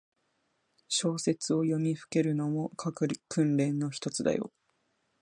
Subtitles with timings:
[0.87, 4.51] 小説を読みふけるのも、書く訓練のひとつだよ。